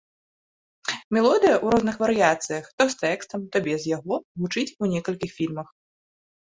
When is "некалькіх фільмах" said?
4.97-5.67